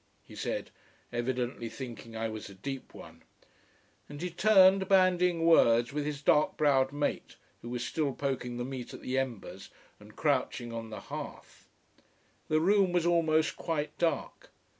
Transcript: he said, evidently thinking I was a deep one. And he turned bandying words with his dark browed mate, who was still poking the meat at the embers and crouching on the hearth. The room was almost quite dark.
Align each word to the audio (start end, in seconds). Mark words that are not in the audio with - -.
he 0.23 0.33
said, 0.35 0.71
evidently 1.13 1.69
thinking 1.69 2.15
I 2.17 2.27
was 2.27 2.49
a 2.49 2.55
deep 2.55 2.95
one. 2.95 3.21
And 4.09 4.19
he 4.19 4.31
turned 4.31 4.89
bandying 4.89 5.45
words 5.45 5.93
with 5.93 6.05
his 6.05 6.23
dark 6.23 6.57
browed 6.57 6.91
mate, 6.91 7.35
who 7.61 7.69
was 7.69 7.85
still 7.85 8.11
poking 8.13 8.57
the 8.57 8.65
meat 8.65 8.95
at 8.95 9.01
the 9.03 9.19
embers 9.19 9.69
and 9.99 10.15
crouching 10.15 10.73
on 10.73 10.89
the 10.89 11.01
hearth. 11.01 11.69
The 12.47 12.59
room 12.59 12.91
was 12.91 13.05
almost 13.05 13.55
quite 13.57 13.95
dark. 13.99 14.49